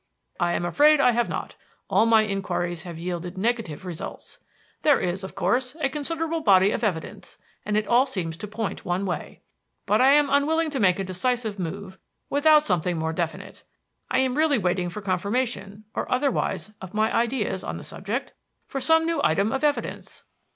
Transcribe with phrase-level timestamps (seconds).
[0.39, 1.55] "I am afraid I have not.
[1.87, 4.39] All my inquiries have yielded negative results.
[4.81, 8.83] There is, of course, a considerable body of evidence, and it all seems to point
[8.83, 9.41] one way.
[9.85, 11.99] But I am unwilling to make a decisive move
[12.31, 13.61] without something more definite.
[14.09, 18.33] I am really waiting for confirmation or otherwise of my ideas on the subject;
[18.65, 20.23] for some new item of evidence."